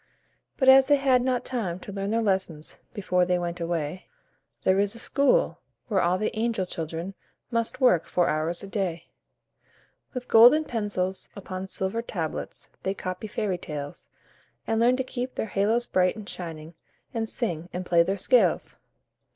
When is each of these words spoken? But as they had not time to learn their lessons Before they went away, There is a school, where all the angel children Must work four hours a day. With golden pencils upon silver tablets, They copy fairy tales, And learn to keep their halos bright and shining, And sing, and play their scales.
But 0.57 0.67
as 0.67 0.87
they 0.87 0.95
had 0.95 1.21
not 1.21 1.45
time 1.45 1.79
to 1.81 1.91
learn 1.91 2.09
their 2.09 2.23
lessons 2.23 2.79
Before 2.91 3.23
they 3.23 3.37
went 3.37 3.59
away, 3.59 4.07
There 4.63 4.79
is 4.79 4.95
a 4.95 4.97
school, 4.97 5.59
where 5.89 6.01
all 6.01 6.17
the 6.17 6.35
angel 6.35 6.65
children 6.65 7.13
Must 7.51 7.79
work 7.79 8.07
four 8.07 8.27
hours 8.27 8.63
a 8.63 8.67
day. 8.67 9.09
With 10.15 10.27
golden 10.27 10.63
pencils 10.65 11.29
upon 11.35 11.67
silver 11.67 12.01
tablets, 12.01 12.67
They 12.81 12.95
copy 12.95 13.27
fairy 13.27 13.59
tales, 13.59 14.09
And 14.65 14.79
learn 14.81 14.97
to 14.97 15.03
keep 15.03 15.35
their 15.35 15.45
halos 15.53 15.85
bright 15.85 16.15
and 16.15 16.27
shining, 16.27 16.73
And 17.13 17.29
sing, 17.29 17.69
and 17.71 17.85
play 17.85 18.01
their 18.01 18.17
scales. 18.17 18.77